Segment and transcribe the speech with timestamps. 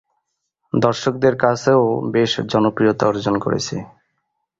[0.73, 1.81] দর্শকদের কাছেও
[2.13, 3.75] বেশ জনপ্রিয়তা অর্জন করেছে।